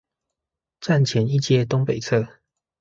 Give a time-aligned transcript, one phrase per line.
[0.79, 2.39] 站前一街東北側